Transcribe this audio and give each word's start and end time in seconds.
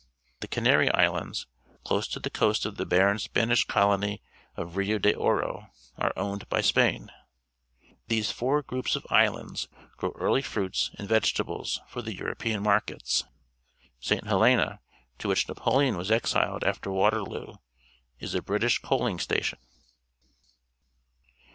The 0.39 0.47
Canary 0.47 0.91
Islands, 0.93 1.45
close 1.83 2.07
to 2.07 2.19
the 2.19 2.31
coast 2.31 2.65
of 2.65 2.77
the 2.77 2.87
barren 2.87 3.19
Spanish 3.19 3.65
colony 3.65 4.23
of 4.57 4.75
Rio 4.75 4.97
de 4.97 5.13
Oro, 5.13 5.67
are 5.95 6.11
owned 6.17 6.49
by 6.49 6.59
Spain. 6.61 7.11
These 8.07 8.31
four 8.31 8.63
groups 8.63 8.95
of 8.95 9.05
islands 9.11 9.67
grow 9.97 10.11
early 10.15 10.41
fruits 10.41 10.89
and 10.97 11.07
vegetables 11.07 11.81
for 11.87 12.01
the 12.01 12.15
European 12.15 12.63
markets. 12.63 13.25
St. 13.99 14.25
Helena, 14.25 14.79
to 15.19 15.27
which 15.27 15.47
Napoleon 15.47 15.97
was 15.97 16.09
exiled 16.09 16.63
after 16.63 16.89
Waterloo, 16.91 17.57
is 18.19 18.33
a 18.33 18.41
British 18.41 18.79
coaling 18.79 19.19
station. 19.19 19.59